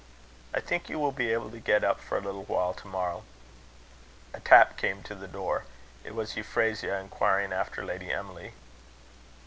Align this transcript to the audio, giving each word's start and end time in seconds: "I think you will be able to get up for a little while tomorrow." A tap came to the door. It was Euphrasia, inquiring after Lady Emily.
"I 0.51 0.59
think 0.59 0.89
you 0.89 0.97
will 0.97 1.11
be 1.11 1.31
able 1.31 1.51
to 1.51 1.59
get 1.59 1.83
up 1.83 1.99
for 1.99 2.17
a 2.17 2.21
little 2.21 2.43
while 2.45 2.73
tomorrow." 2.73 3.23
A 4.33 4.39
tap 4.39 4.75
came 4.75 5.03
to 5.03 5.13
the 5.13 5.27
door. 5.27 5.65
It 6.03 6.15
was 6.15 6.35
Euphrasia, 6.35 6.95
inquiring 6.99 7.53
after 7.53 7.85
Lady 7.85 8.11
Emily. 8.11 8.53